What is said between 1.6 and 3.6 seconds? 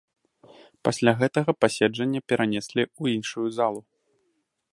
пасяджэнне перанеслі ў іншую